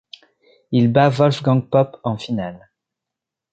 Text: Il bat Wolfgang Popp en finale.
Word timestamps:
Il 0.71 0.91
bat 0.91 1.11
Wolfgang 1.15 1.69
Popp 1.69 1.99
en 2.03 2.17
finale. 2.17 2.71